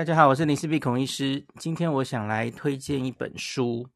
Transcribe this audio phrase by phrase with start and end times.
[0.00, 1.44] 大家好，我是林氏璧孔医师。
[1.58, 3.86] 今天我想来推荐一本书，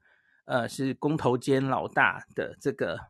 [0.45, 3.01] 呃，是公头坚老大的这个，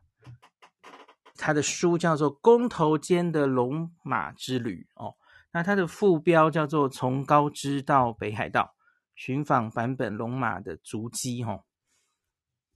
[1.35, 5.13] 他的书叫做《公头间的龙马之旅》哦。
[5.51, 8.73] 那它的副标叫做《从高知到北海道，
[9.13, 11.65] 寻访版本龙马的足迹》哦。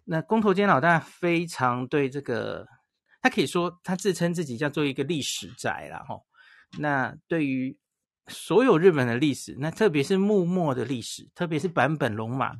[0.03, 2.67] 那公头坚老大非常对这个，
[3.21, 6.25] 他可以说他自称自己叫做一个历史宅啦吼。
[6.77, 7.79] 那对于
[8.29, 12.55] 所有日本的历史，那特别是幕末的历史，特别是坂本龙马，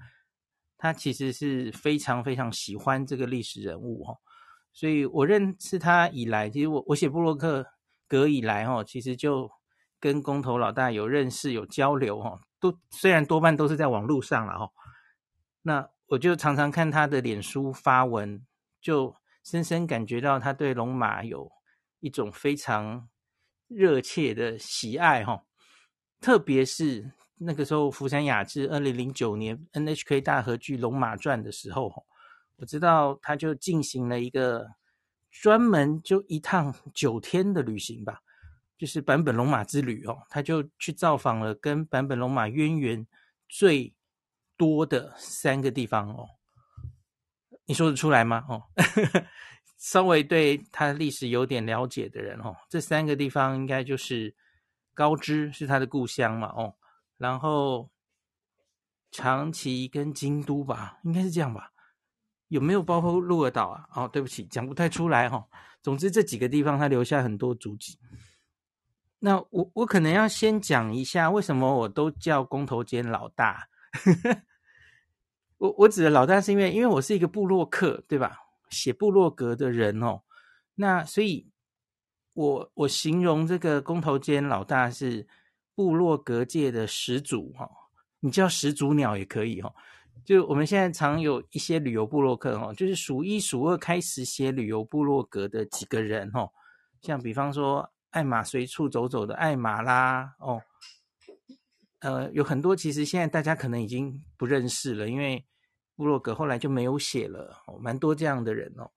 [0.77, 4.15] 他其实是非常非常喜欢这个历史人物哈。
[4.73, 7.65] 所以我认识他以来，其实我我写布洛克
[8.07, 9.49] 格以来哈，其实就
[9.99, 14.71] 跟工头老大有认识有交流哈，都虽然多半都是在网络上了哈。
[15.61, 18.45] 那我就常常看他的脸书发文，
[18.81, 21.51] 就深深感觉到他对龙马有
[21.99, 23.09] 一种非常
[23.67, 25.43] 热切的喜爱哈。
[26.21, 32.05] 特别是那个时候，福山雅治二零零九年 NHK 大河剧《龙马传》的时候，
[32.57, 34.67] 我知道他就进行了一个
[35.31, 38.21] 专门就一趟九天的旅行吧，
[38.77, 43.07] 就是坂本龙马之旅哦，他就去造访了跟坂本龙马渊源
[43.47, 43.94] 最
[44.57, 46.27] 多的三个地方哦。
[47.66, 48.44] 你说得出来吗？
[48.49, 48.63] 哦，
[49.79, 54.35] 稍微对他的历史有点了解的人哦，这三个地方应该就是。
[55.00, 56.50] 高知是他的故乡嘛？
[56.50, 56.75] 哦，
[57.16, 57.89] 然后
[59.11, 61.72] 长崎跟京都吧，应该是这样吧？
[62.50, 63.88] 有没有包括鹿儿岛啊？
[63.95, 65.47] 哦，对不起，讲不太出来哈、哦。
[65.81, 67.97] 总之这几个地方他留下很多足迹。
[69.19, 73.69] 那我我可能要先讲一下为什么我都叫工头坚老大。
[75.59, 78.38] 我我指的老大是因为因为我是一个部落客，对吧？
[78.69, 80.23] 写部落格的人哦，
[80.75, 81.47] 那所以。
[82.39, 85.27] 我我形容这个公头坚老大是
[85.75, 87.69] 部落格界的始祖哈，
[88.21, 89.69] 你叫始祖鸟也可以哈。
[90.23, 96.49] 就我们现在常有一些旅游部落客哈，就是数一数二开始写旅游部落格的几个人哈，
[97.01, 100.61] 像比方说爱玛随处走走的爱玛啦哦，
[101.99, 105.45] 呃，有很多其实现在大家可能已经不认识了，因为
[105.97, 108.89] 部落格后来就没有写了，蛮多这样的人哦。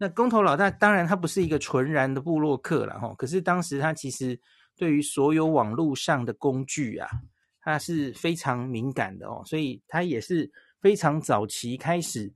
[0.00, 4.40] 那公头老大当然他不是一个纯然的部落客了哈，可是当时他其实
[4.76, 7.08] 对于所有网络上的工具啊，
[7.60, 10.48] 他是非常敏感的哦，所以他也是
[10.80, 12.32] 非常早期开始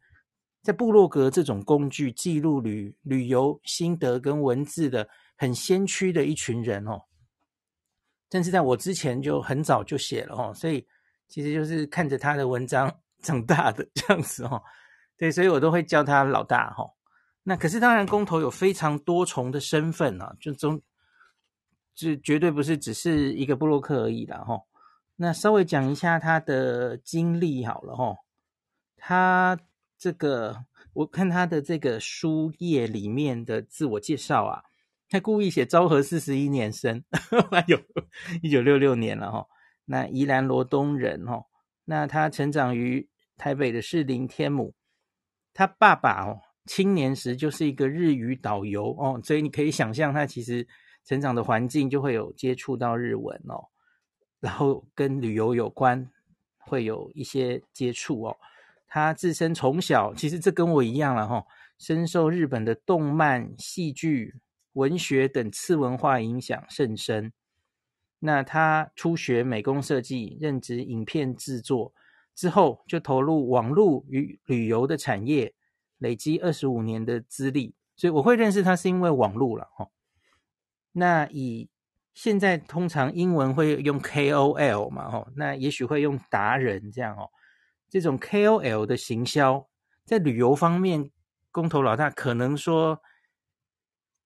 [0.61, 7.01] 在部落格这种工具记录旅旅游心得跟文字的很先驱的一群人哦。
[8.29, 10.85] 但是在我之前就很早就写了哦，所以
[11.29, 14.61] 其实就是看着他的文章长大的 这样子哦，
[15.17, 16.85] 对，所以我都会叫他老大哈。
[17.45, 20.81] 那可是当然，公投有非常多重的身份啊，就中，
[21.93, 24.61] 这绝对不是只是一个部落客而已啦哈。
[25.17, 28.15] 那稍微讲一下他的经历好了哈。
[28.97, 29.59] 他
[29.99, 34.63] 这个，我看他的这个书页里面的自我介绍啊，
[35.09, 37.03] 他故意写昭和四十一年生，
[37.51, 37.77] 哎呦，
[38.41, 39.47] 一九六六年了哈。
[39.85, 41.47] 那宜兰罗东人齁。
[41.85, 44.77] 那他成长于台北的士林天母，
[45.53, 46.41] 他爸爸哦。
[46.67, 50.67] 青年时就是一个日语导游哦，所以你可以想象他其实
[51.05, 53.67] 成长的环境就会有接触到日文哦，
[54.39, 56.09] 然后跟旅游有关，
[56.59, 58.37] 会有一些接触哦。
[58.87, 61.45] 他自身从小其实这跟我一样了哈，
[61.79, 64.35] 深受日本的动漫、戏剧、
[64.75, 67.33] 文学等次文化影响甚深。
[68.21, 71.93] 那他初学美工设计，任职影片制作
[72.37, 75.53] 之后，就投入网络与旅游的产业。
[76.03, 79.89] 累积二十五年的资历，所以我会认识他是因为网络了哈。
[80.91, 81.71] 那以
[82.13, 87.31] 现在通常英文会用 KOL 嘛哈，那也许会用达人这样哦。
[87.89, 89.67] 这种 KOL 的行销
[90.05, 91.11] 在旅游方面，
[91.51, 93.01] 公头老大可能说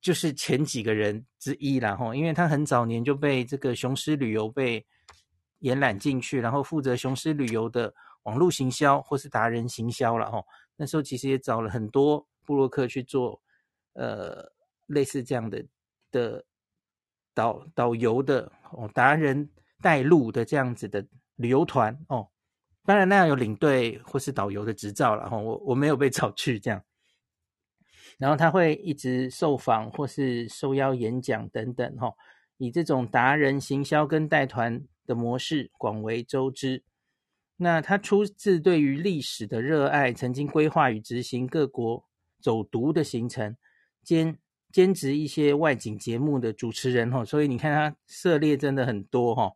[0.01, 4.85] 就是前几个人之一了哈，因为他很早年就被这个雄狮旅游被
[5.59, 10.43] 延揽进去，然后负责雄狮旅游的网络行销或是达人行销了哈。
[10.77, 13.41] 那时候其实也找了很多部落客去做，
[13.95, 14.53] 呃，
[14.87, 15.65] 类似这样的
[16.11, 16.45] 的
[17.35, 19.49] 导导游的哦，达人
[19.81, 21.07] 带路的这样子的
[21.37, 22.29] 旅游团哦，
[22.85, 26.85] 当然那样有领队或是导游的执照了哈，我我没有被找去这样，
[28.19, 32.15] 然后他会一直受访或是受邀演讲等等哈，
[32.59, 36.85] 以这种达人行销跟带团的模式广为周知。
[37.59, 42.05] 那他出自对于历史的热爱，曾经规划与执行各国
[42.41, 43.57] 走读的行程，
[44.03, 44.39] 兼
[44.71, 49.53] 兼职一些外景节目的主持人哈，所以你看他涉猎真的很多哈。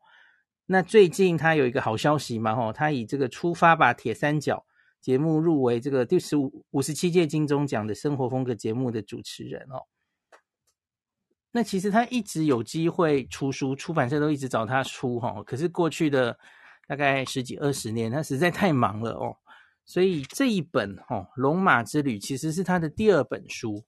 [0.67, 4.65] 那最近他有一个好消息嘛，吼，他以这个出发吧铁三角
[5.01, 9.85] 节目入围这个第十五五十七届金钟奖的生活风格节目的主持人哦。
[11.53, 16.39] 那其实他一直有机会出书，出版社都一直找他出哈，可是过去的
[16.91, 19.37] 大概十几二十年，他实在太忙了哦，
[19.85, 23.85] 所以这一本哦《龙马之旅》其实是他的第二本书，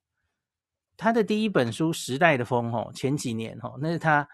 [0.96, 4.28] 他的第一本书《时代的风》哦，前几年哦，那是他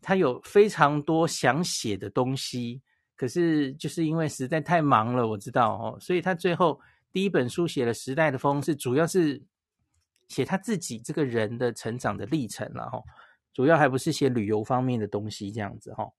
[0.00, 2.80] 他有非常多想写的东西，
[3.16, 6.80] 可是就是因为实在太忙了，我知道哦，所以他最后
[7.12, 9.42] 第一本书写了《时代的风》，是主要是。
[10.28, 13.00] 写他自己这个人的成长的历程了哈，
[13.52, 16.10] 主要还不是写旅游方面的东西这样子哈。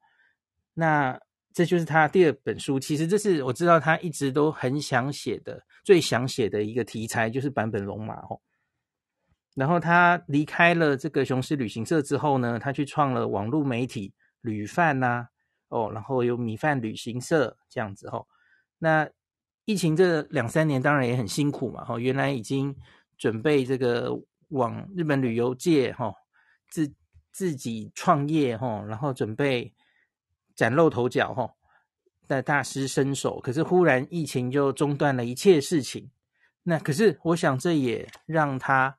[0.73, 1.19] 那
[1.57, 8.37] 这就是他第二本书，其实这是我知道他一直都很想写的，最想写的一个题材就是坂本龙马哈。
[9.55, 15.27] 然后他离开了这个雄狮旅行社之后呢，他去创了网络媒体旅饭呐，
[15.69, 18.23] 哦，然后有米饭旅行社这样子哈。
[18.77, 19.09] 那
[19.65, 22.75] 疫情这两三年当然也很辛苦嘛哈，原来已经。
[23.17, 24.11] 准备这个
[24.49, 26.13] 往日本旅游界哈，
[26.69, 26.93] 自
[27.31, 29.73] 自己创业哈，然后准备
[30.57, 31.49] 崭露头角哈，
[32.27, 33.39] 的大施身手。
[33.39, 36.11] 可是忽然疫情就中断了一切事情。
[36.63, 38.97] 那可是我想这也让他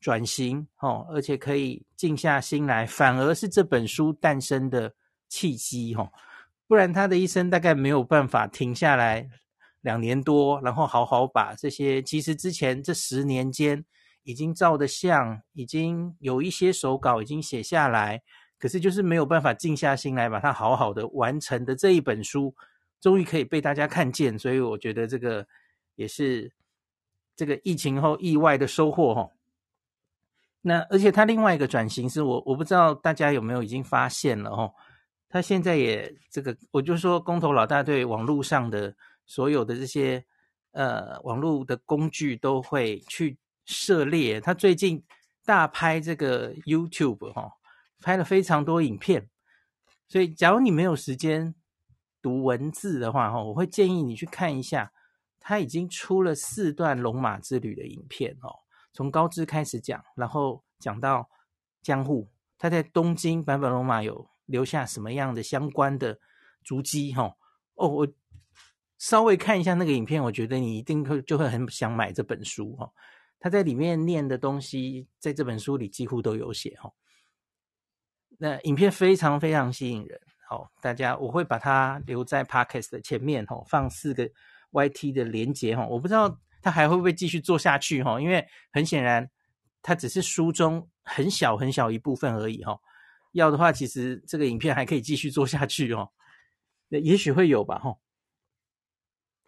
[0.00, 4.94] 转型哈，而且可以静下心来，反而是这本书诞生的
[5.28, 6.10] 契机哈。
[6.66, 9.28] 不然他的一生大概没有办法停下来。
[9.82, 13.82] 两年多，然后好好把这些，其实之前这十年间
[14.24, 18.20] 已经照的相，已经有一些手稿已经写下来，
[18.60, 22.54] 可是就是没有办法静下心来把它好好的完成的这一本书，
[23.00, 25.44] 终于可以被大家看见，所以我觉得这个
[25.96, 26.52] 也是
[27.34, 29.30] 这个疫情后意外的收获哈。
[30.60, 34.72] 那而且他另外一个转型是我我不知道大家有没有已经发现了哈，
[35.28, 38.94] 他现在也这个，我就说工头老大对网络上的。
[39.26, 40.24] 所有的这些
[40.72, 44.40] 呃网络的工具都会去涉猎。
[44.40, 45.00] 他最近
[45.44, 47.52] 大拍这个 YouTube 哈、哦，
[48.00, 49.28] 拍了非常多影片。
[50.08, 51.54] 所以，假如你没有时间
[52.20, 54.92] 读文字的话哈、我会建议你去看一下。
[55.38, 58.60] 他已经出了四段龙马之旅的影片哦，
[58.92, 61.30] 从高知开始讲，然后讲到
[61.82, 66.18] 江户，他在东京坂本龙马有留下什么样的相关的
[66.62, 67.34] 足迹哈？
[67.74, 68.08] 哦，我。
[68.98, 72.92] 稍微看一下那个影片，我觉得你一定会就会很想买这本书哈。
[73.38, 76.92] 他在里面念的东西，在这本书里几乎都有写哈。
[78.42, 84.26] 那影片非常非常吸引人，好，大家我会把它留在 Podcast 的前面哈，放四个
[84.72, 85.86] YT 的连结哈。
[85.86, 89.28] 我不知道他还会不会继续做下去哈，因为很显然
[89.82, 92.80] 它只是书中很小很小一部分而已哈。
[93.32, 96.08] 要的话，其实这个影片还可以继续做下去哦。
[96.88, 97.94] 那也许会有吧哈。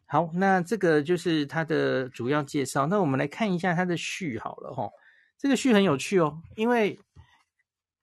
[0.04, 2.86] 好，那这个就是它的主要介绍。
[2.88, 4.90] 那我们来看一下它的序好了哈。
[5.38, 7.00] 这个序很有趣哦，因为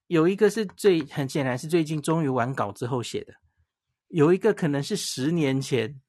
[0.10, 3.34] 有一个是最很显然是最近终于完稿之后写的，
[4.08, 6.02] 有一个可能是十年前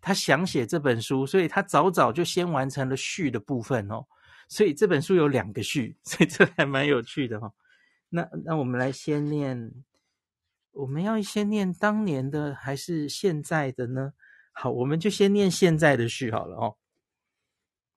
[0.00, 4.06] 他想写这本书，所以他早早就先完成了序的部分哦。
[4.48, 7.52] 所以这本书有两个序， 所以这还蛮有趣的哈。
[8.08, 9.70] 那那我们来先念，
[10.72, 14.14] 我们要先念当年的还是现在的呢？
[14.52, 16.76] 好，我们就先念现在的序好了哦。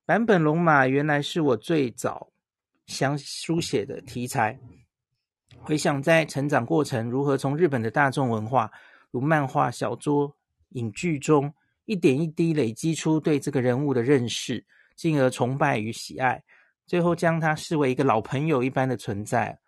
[0.05, 2.33] 坂本龙马原来是我最早
[2.87, 4.59] 想书写的题材。
[5.61, 8.71] 回想在成长过程，如何从日本的大众文化，
[9.11, 10.35] 如漫画、小说、
[10.69, 11.53] 影剧中，
[11.85, 16.43] 一点一滴累积出对这个人物的认识，进而崇拜与喜爱，
[16.87, 19.59] 最后将他视为一个老朋友一般的存在。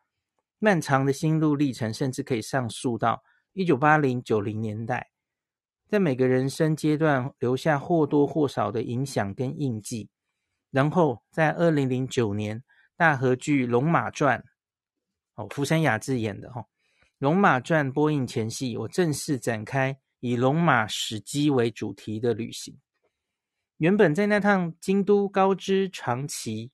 [0.57, 5.11] 漫长的心路历程，甚至可以上溯到一九八零九零年代。
[5.87, 10.09] 在每个人生阶段留下或多或少的影响跟印记，
[10.71, 12.63] 然后在二零零九年
[12.95, 14.39] 大河剧《龙马传》，
[15.35, 16.61] 哦，福山雅治演的哈，
[17.19, 22.77] 《龙马传》播映前夕，我正式展开以龙马史迹为主题的旅行。
[23.77, 26.71] 原本在那趟京都高知长崎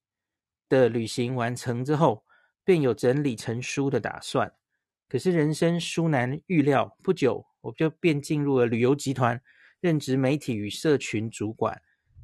[0.68, 2.26] 的旅行完成之后，
[2.64, 4.52] 便有整理成书的打算，
[5.08, 7.46] 可是人生殊难预料，不久。
[7.62, 9.42] 我就便进入了旅游集团，
[9.82, 11.82] 任职媒体与社群主管。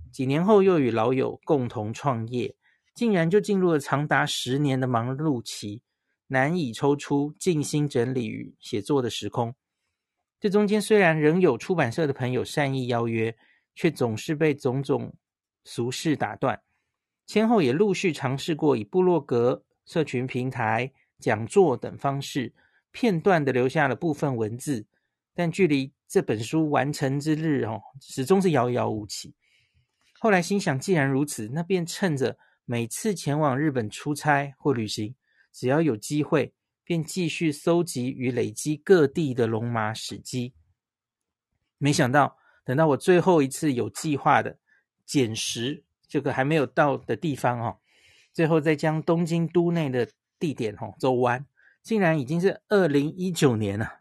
[0.09, 2.55] 几年后，又与老友共同创业，
[2.93, 5.81] 竟然就进入了长达十年的忙碌期，
[6.33, 9.55] 难以抽出静心整理与写作的时空。
[10.39, 13.33] 这中间虽然仍有出版社的朋友善意邀约，
[13.75, 15.13] 却总是被种种
[15.63, 16.61] 俗事打断。
[17.25, 22.51] 先后也陆续尝试过以部落格、社群平台、讲座等方式，
[22.91, 24.85] 片段的留下了部分文字。
[25.33, 29.33] 但距离这本书完成之日哦，始终是遥遥无期。
[30.19, 35.15] 后来心想，既然如此，那便趁着每次前往日本出差或旅行，
[35.53, 40.53] 只要有机会，便继续搜集与累积各地的龙马史迹。
[41.77, 44.57] 没想到，等到我最后一次有计划的
[45.05, 47.79] 捡拾这个还没有到的地方哦，
[48.31, 51.45] 最后再将东京都内的地点哦走完，
[51.81, 53.99] 竟然已经是二零一九年了。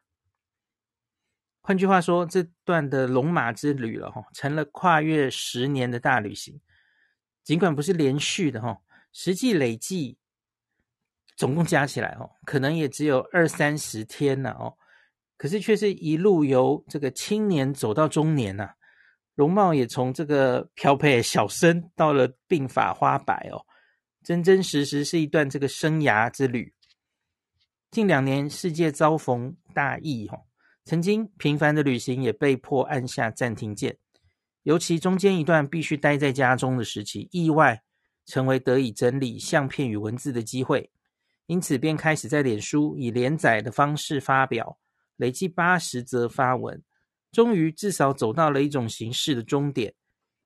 [1.61, 6.61] 换句话说，这段的龙马之旅了哈，成了跨越十年的大旅行。
[7.45, 8.83] 尽管不是连续的哈，
[9.13, 10.19] 实际累计
[11.37, 14.75] 总共加起来哦，可能也只有二三十天了哦。
[15.37, 18.71] 可是却是一路由这个青年走到中年呐，
[19.35, 23.65] 容貌也从这个飘配小生到了鬓发花白哦，
[24.23, 26.73] 真真实实是一段这个生涯之旅。
[27.91, 30.43] 近两年世界遭逢大疫哦。
[30.85, 33.99] 曾经频繁的旅行也被迫按下暂停键，
[34.65, 37.83] 尤其中间一段必须待在家中的时期，意外
[38.27, 40.91] 成为得以整理相片与文字的机会，
[41.47, 44.79] 因此便开始在脸书以连载的方式发表，
[45.17, 46.83] 累计八十则发文，
[47.31, 49.95] 终于至少走到了一种形式的终点，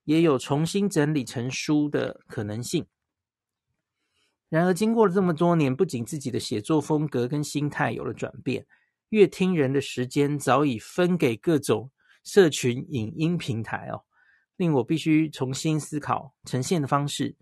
[0.04, 2.86] 也有重新整理成书的可能性。
[4.48, 8.66] 然而，经过了这么多年，不仅自己的写作风格跟心态有了转变。
[9.10, 11.90] 阅听人的时间早已分给各种
[12.24, 14.02] 社群影音平台哦，
[14.56, 17.36] 令我必须重新思考呈现的方式，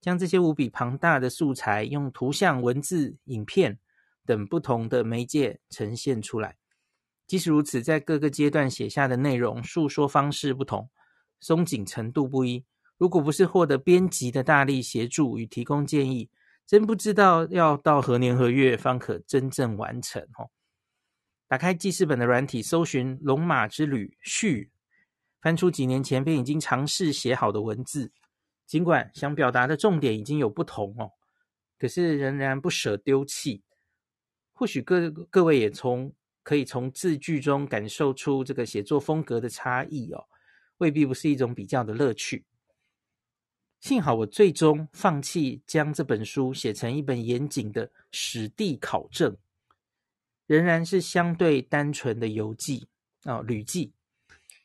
[0.00, 3.78] 将这些无比庞大的素材用图像、文字、影片
[4.24, 6.56] 等不同的媒介呈现出来。
[7.26, 10.90] 即使如此，在各个阶段写下的内容述说方式不同，
[11.40, 12.64] 松紧程度不一。
[12.98, 16.28] 如果不是获得编辑的大力协助与提供建议，
[16.66, 20.50] 真不知道要到何年何月方可真正完成哦。
[21.48, 24.64] 打开记事本的软体，搜寻《龙马之旅续》，
[25.40, 28.12] 翻出几年前便已经尝试写好的文字。
[28.70, 31.10] 尽管想表达的重点已经有不同哦，
[31.76, 33.64] 可是仍然不舍丢弃。
[34.52, 40.24] 或许各各位也从可以从字句中感受出这个写作风格的差异哦，
[40.76, 42.44] 未必不是一种比较的乐趣。
[43.80, 49.36] 幸好我最终放弃将这本书写成一本严谨的史地考证。
[50.46, 52.86] 仍然是相对单纯的游记
[53.24, 53.92] 哦，旅记。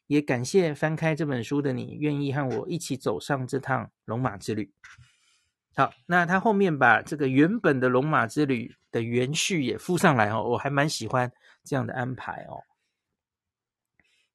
[0.07, 4.71] 也感谢翻开这本书的你，愿意和我一起走上这趟龙马之旅。
[5.75, 11.31] 好，那他后面把这个原本的龙马之旅的原序也附上来哦，我还蛮喜欢
[11.63, 12.63] 这样的安排哦。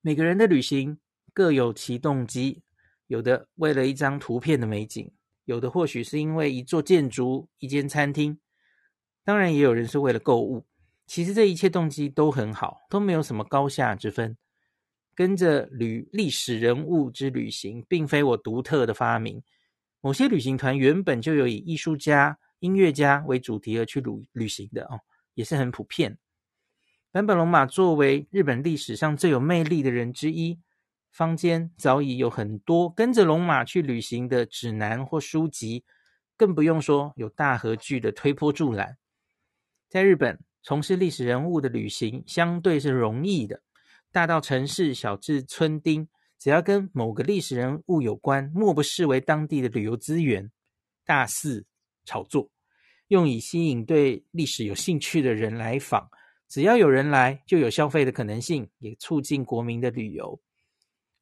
[0.02, 0.98] 每个人的旅行
[1.32, 2.62] 各有其动机，
[3.06, 5.10] 有的为了一张图片的美景，
[5.44, 8.38] 有的或许是因为一座建筑、一间餐厅，
[9.24, 10.66] 当然也有人是为了购物。
[11.06, 14.36] 其实这一切动机都很好，都没有什么高下之分。
[15.20, 19.42] 跟着旅历史人物之旅行，并非我独特的发明。
[20.00, 25.00] 某些旅行团原本就有以艺术家、音乐家为主题而去旅旅行的哦，
[25.34, 26.16] 也是很普遍。
[27.12, 30.58] 坂本龙马作为日本历史上最有魅力的人之一，
[31.12, 35.84] 坊间早已有很多跟着龙马去旅行的指南或书籍，
[36.34, 38.96] 更不用说有大和剧的推波助澜。
[39.86, 43.60] 在日本，从事历史人物的旅行相对是容易的，
[44.12, 50.50] 大到城市，小至村町，只要跟某个历史人物有关，莫不视为当地的旅游资源，
[51.04, 51.64] 大肆
[52.04, 52.50] 炒作，
[53.08, 56.08] 用以吸引对历史有兴趣的人来访。
[56.48, 60.40] 只要有人来，就有消费的可能性，也促进国民的旅游。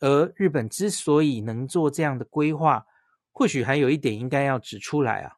[0.00, 2.86] 而日本之所以能做这样的规划，
[3.32, 5.32] 或许还有一点应该要指出来啊，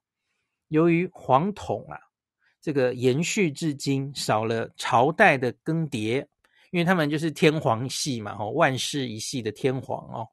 [0.68, 1.98] 由于皇统啊。
[2.62, 6.26] 这个延续至今，少了朝代的更迭，
[6.70, 10.28] 因为他们就是天皇系嘛，哦，万世一系的天皇哦。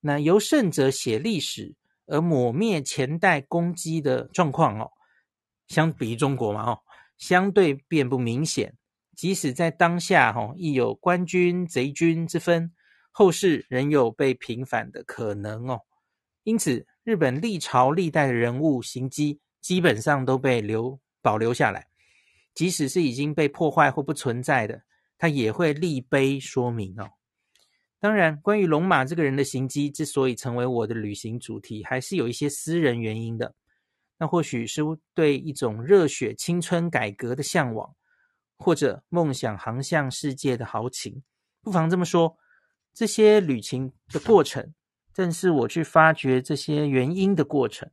[0.00, 1.74] 那由胜者写历史
[2.06, 4.90] 而抹灭前代功绩的状况哦，
[5.68, 6.78] 相比中国嘛，哦，
[7.18, 8.76] 相对便不明显。
[9.14, 12.72] 即使在当下，哦，亦有官军贼军之分，
[13.10, 15.80] 后世仍有被平反的可能哦。
[16.42, 20.98] 因此，日本历朝历代的人物行迹基本上都被留。
[21.22, 21.86] 保留下来，
[22.54, 24.82] 即使是已经被破坏或不存在的，
[25.20, 27.10] 他也会立碑说明哦。
[27.98, 33.54] 当然，关于龙马这个人的行迹之所以成为我的旅行主题，还是有一些私人原因的。
[34.16, 34.80] 那或许是
[35.12, 37.94] 对一种热血青春改革的向往，
[38.56, 41.22] 或者梦想航向世界的豪情。
[41.60, 42.38] 不妨这么说，
[42.94, 44.72] 这些旅行的过程，
[45.12, 47.90] 正是我去发掘这些原因的过程。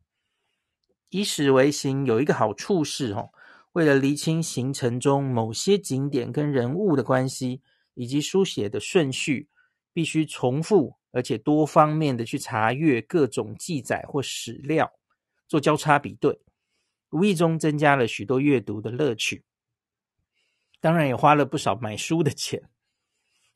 [1.09, 3.31] 以史为行有一个好处是，哦，
[3.77, 7.61] 为了厘清行程中某些景点跟人物的关系，
[7.93, 9.49] 以及书写的顺序，
[9.93, 14.91] 必须重复而且多方面的去查阅各种记载或史料，
[15.47, 16.41] 做交叉比对，
[17.11, 19.43] 无意中增加了许多阅读的乐趣。
[20.81, 22.63] 当然也花了不少买书的钱。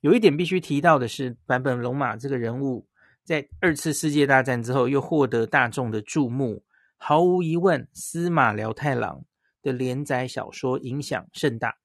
[0.01, 2.87] 有一点必须提到的是，坂本龙马这个人物
[3.23, 6.63] 在二次世界大战之后又获得大众的注目。
[6.95, 9.25] 毫无疑问，司马辽太郎
[9.61, 11.77] 的连载小说影响甚大。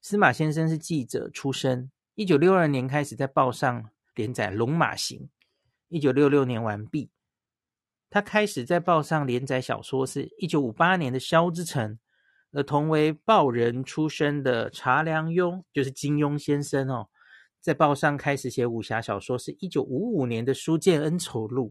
[0.00, 5.20] 司马先生是记者出身，一九六二年开始在报上连载《龙马行》，
[5.88, 7.10] 一九六六年完毕。
[8.10, 11.94] 他开始在报上连载小说是一九五八年的《萧之城》，
[12.52, 17.08] 而同为报人出身的查良镛，就是金庸先生哦。
[17.60, 21.70] 在报上开始写武侠小说是一九五五年的《书剑恩仇录》。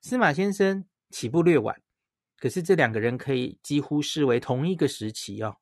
[0.00, 1.81] 司马先生起步略晚，
[2.42, 5.58] 可是这两个人可以几乎视为同一个时期哦。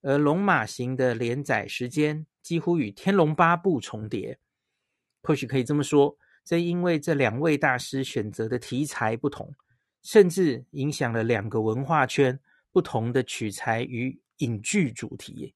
[0.00, 4.38] 而《龙马行》的连载时间几乎与《天龙八部》重叠，
[5.24, 9.52] 或许可以这么说，正因为这两位大师选择的题材不同，
[10.04, 12.38] 甚至影响了两个文化圈
[12.70, 15.52] 不同的取材与影剧主题。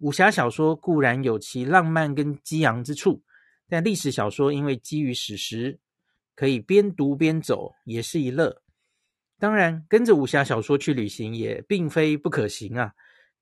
[0.00, 3.22] 武侠小说固然有其浪漫跟激昂之处，
[3.70, 5.78] 但历史小说因为基于史实，
[6.34, 8.60] 可以边读边走，也是一乐。
[9.38, 12.92] 当然，跟着武侠小说去旅行也并非不可行啊。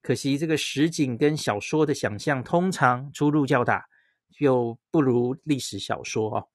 [0.00, 3.86] 可惜这个实景跟小说的想象通常出入较大，
[4.38, 6.48] 又不如历史小说哦。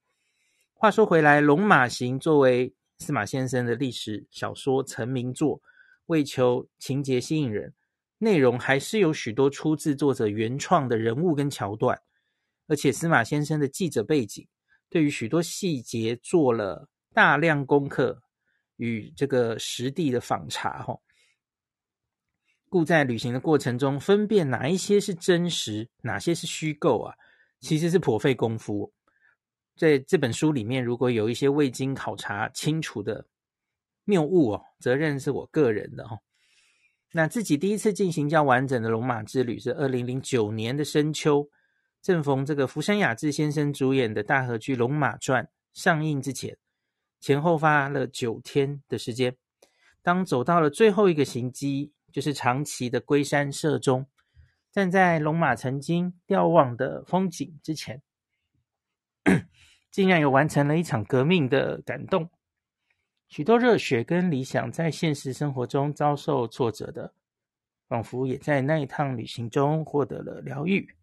[0.74, 5.62] 话说回来，《龙马行》作为司马先生的历史小说成名作，
[6.08, 7.74] 为求情节吸引人。
[8.20, 12.01] 内容还是有许多出自作者原创的人物跟桥段，
[12.67, 14.46] 而且司马先生的记者背景，
[14.89, 18.24] 对于许多细节做了大量功课
[18.77, 20.98] 与这个实地的访查，哈，
[22.69, 27.15] 故在旅行的过程中，分辨哪一些是真实，哪些是虚构啊，
[27.60, 28.91] 其实是颇费功夫。
[29.75, 33.27] 在这本书里面，如果有一些未经考察清楚的
[34.05, 36.18] 谬误哦，责任是我个人的哈。
[37.13, 41.48] 那自己第一次进行较完整的龙马之旅是二零零九年的深秋，
[42.01, 46.57] 正逢这个福山雅治先生主演的大河剧《龙马传》上映之前，
[47.20, 49.36] 前后花了九天的时间。
[50.01, 54.08] 当走到了最后一个行机，就是长崎的龟山社中，
[54.72, 58.01] 站在龙马曾经瞭望的风景之前，
[59.92, 62.30] 竟然有完成了一场革命的感动。
[63.27, 67.14] 许多热血跟理想在现实生活中遭受挫折的，
[67.90, 70.96] 仿佛也在那一趟旅行中获得了疗愈。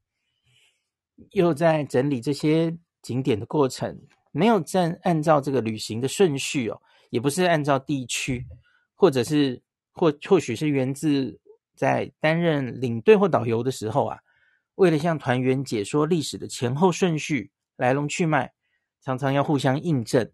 [1.33, 6.79] 又在整理这些景点的过程，没有按按照这个旅行的顺序哦，
[7.11, 8.45] 也不是按照地区，
[8.95, 11.41] 或者是或或许是源自
[11.75, 14.19] 在担任领队或导游的时候啊，
[14.75, 18.53] 为了向团员解说历史的前后顺序、来龙去脉，
[19.03, 20.31] 常常要互相印证，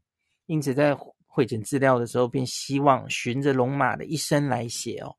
[0.46, 0.98] 因此在。
[1.32, 5.14] 汇整资料的时候，便希望循着龙马的一生来写哦，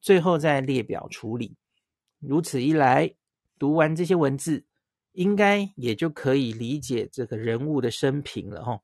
[0.00, 1.56] 最后再列表处理。
[2.18, 3.14] 如此一来，
[3.60, 4.66] 读完这些文字，
[5.12, 8.82] 应该也就可以理解这个人物的生平了哈、哦。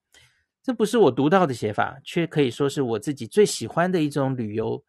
[0.62, 4.83] 这不是我独到的写法，却可以说是我自己最喜欢的一种旅游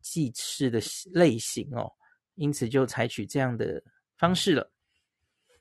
[0.00, 0.80] 记事的
[1.12, 1.92] 类型哦。
[2.34, 3.82] 因此就采取这样的
[4.16, 4.70] 方式了。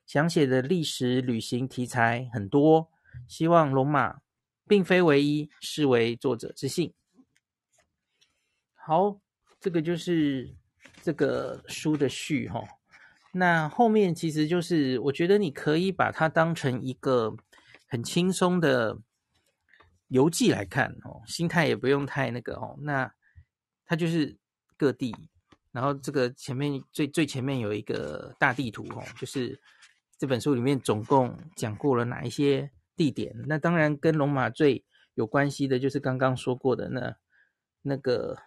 [0.06, 2.90] 想写的历史旅行题材很多，
[3.28, 4.22] 希望龙马。
[4.68, 6.92] 并非唯一，是为作者之幸。
[8.74, 9.22] 好，
[9.60, 10.56] 这个就是
[11.04, 12.64] 这个书的序哈。
[13.36, 17.36] 那后面其实就是，我觉得你可以把它当成一个
[17.88, 18.98] 很轻松的
[20.08, 22.78] 游记来看哦，心态也不用太那个哦。
[22.82, 23.14] 那
[23.86, 24.38] 它就是
[24.78, 25.16] 各地，
[25.72, 29.60] 然后这个前面最最前面有一个大地图哦，就是
[30.18, 32.72] 这本书里面总共讲过了哪一些。
[32.98, 37.14] 地点，那当然跟龙马最有关系的，就是刚刚说过的那
[37.82, 38.38] 那个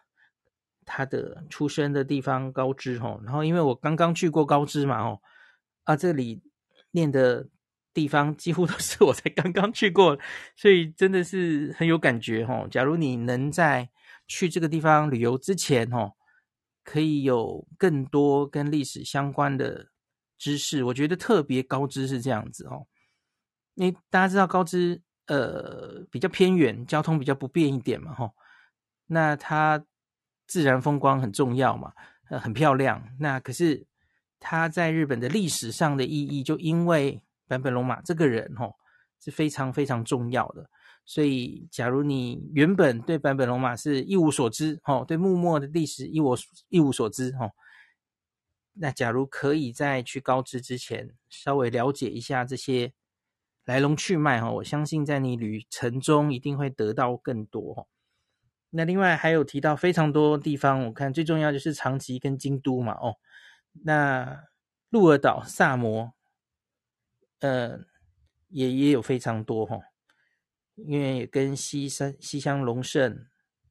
[0.89, 3.21] 他的出生的地方高知吼。
[3.23, 5.23] 然后因为我刚刚去过高知嘛吼，
[5.85, 6.43] 啊这里
[6.93, 7.47] 念的
[7.93, 10.19] 地方几乎都是我才刚刚去过，
[10.57, 12.67] 所以真的是很有感觉吼。
[12.69, 13.91] 假如你能在
[14.27, 16.17] 去这个地方旅游之前吼，
[16.83, 19.89] 可以有更多跟历史相关的
[20.39, 22.87] 知识，我觉得特别高知是这样子哦。
[23.75, 28.35] 因为大家知道高知呃比较偏远，交通比较不便一点嘛，吼，
[29.07, 29.85] 那它
[30.49, 31.93] 自然风光很重要嘛，
[32.29, 33.01] 呃很漂亮。
[33.21, 33.87] 那可是
[34.41, 38.75] 它在日本的历史上的意义，就因为坂本龙马这个人吼
[39.21, 40.69] 是非常非常重要的。
[41.05, 46.37] 所以，假如你原本对坂本龙马是一无所知，吼，对幕末的历史一无
[46.69, 47.53] 一无所知，吼，
[48.75, 52.93] 那假如可以在去高知之前稍微了解一下这些
[53.65, 57.89] 来龙去脉哈，我相信在你旅程中一定会得到更多。
[58.71, 63.17] 那另外还有提到非常多地方，我看最重要就是长崎跟京都嘛哦。
[63.85, 64.45] 那
[64.91, 66.13] 鹿儿岛、萨摩，
[67.41, 67.81] 呃，
[68.49, 69.81] 也也有非常多哈，
[70.75, 73.27] 因为也跟西山西乡隆盛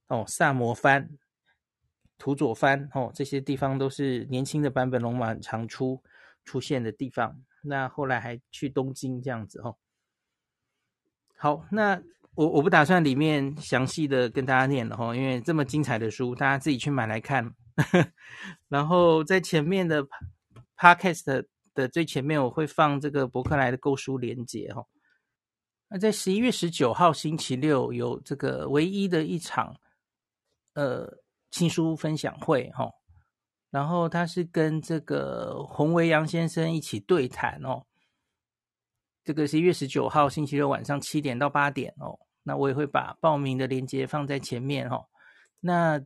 [0.07, 1.17] 哦、萨摩藩、
[2.17, 6.01] 土佐藩哦这些地方都是年轻的版本龙马常出
[6.43, 7.43] 出现的地方。
[7.61, 9.77] 那后来还去东京这样子哦。
[11.35, 12.01] 好，那。
[12.37, 17.51] 我我不打算里面详细的跟大家念了哈，因为这么精彩的书，大家自己去买来看。
[18.69, 20.05] 然后在前面的
[20.77, 24.85] podcast 的最前面，我会放这个博客来的购书连结哈。
[25.89, 29.75] 那在十一月十九号星期六有这个唯一的一场
[30.75, 31.17] 呃
[31.49, 32.91] 新书分享会哈，
[33.71, 37.81] 然后他是跟这个洪维扬先生一起对谈哦。
[39.23, 42.19] 这个十一月十九号星期六晚上七点到八点哦。
[42.47, 45.05] 那我也会把报名的链接放在前面哈。
[45.59, 46.01] 那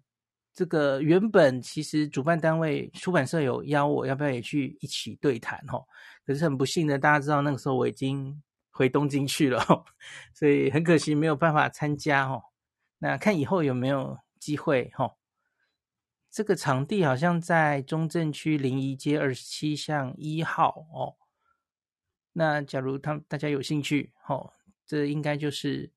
[0.56, 5.80] 这个原本其实主办单位出版社有邀我，要不要也去一起对谈哈？
[6.26, 9.64] 可是很不幸的，大家知道那个时候我已经回东京去了，
[10.34, 12.42] 所以很可惜没有办法参加哈。
[12.98, 15.14] 那看以后有没有机会哈？
[16.32, 21.16] 这个场地好像在中正区临沂街二十七巷一号哦。
[22.34, 24.52] 那假如他大家有兴趣哈，
[24.88, 25.92] 这应该就是。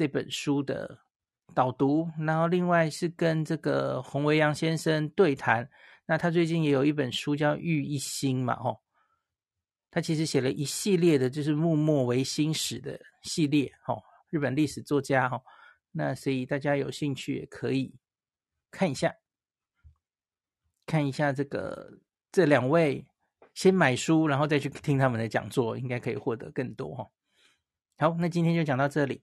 [0.00, 0.98] 这本书的
[1.54, 5.68] 导读，然后另外是跟这个洪维扬先生对谈。
[6.06, 8.80] 那他最近也有一本书叫《玉一心》嘛，哦，
[9.90, 15.42] 他其实写了一系列的，就是幕末维新史的系列，哦，日本历史作家，哦，
[15.92, 17.94] 那所以大家有兴趣也可以
[18.70, 19.14] 看一下，
[20.86, 21.98] 看一下这个
[22.32, 23.06] 这两位，
[23.52, 27.10] 先买书，然后再去听他们的讲座，应该可以获得更多，哈。
[27.98, 29.22] 好，那今天就讲到这里。